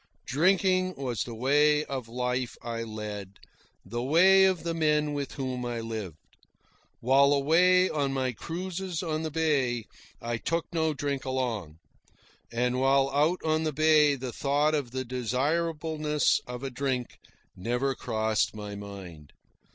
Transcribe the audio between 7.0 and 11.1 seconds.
While away on my cruises on the bay, I took no